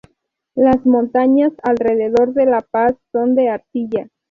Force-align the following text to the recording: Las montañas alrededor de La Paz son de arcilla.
Las 0.55 0.83
montañas 0.83 1.53
alrededor 1.61 2.33
de 2.33 2.47
La 2.47 2.61
Paz 2.61 2.95
son 3.11 3.35
de 3.35 3.49
arcilla. 3.49 4.09